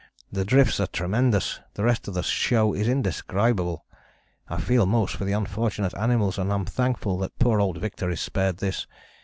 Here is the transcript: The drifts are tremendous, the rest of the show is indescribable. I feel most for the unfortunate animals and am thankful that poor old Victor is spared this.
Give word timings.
The 0.31 0.43
drifts 0.43 0.79
are 0.79 0.87
tremendous, 0.87 1.59
the 1.75 1.83
rest 1.83 2.07
of 2.07 2.15
the 2.15 2.23
show 2.23 2.73
is 2.73 2.87
indescribable. 2.87 3.85
I 4.49 4.59
feel 4.59 4.87
most 4.87 5.15
for 5.15 5.25
the 5.25 5.33
unfortunate 5.33 5.93
animals 5.93 6.39
and 6.39 6.51
am 6.51 6.65
thankful 6.65 7.19
that 7.19 7.37
poor 7.37 7.61
old 7.61 7.77
Victor 7.77 8.09
is 8.09 8.19
spared 8.19 8.57
this. 8.57 8.87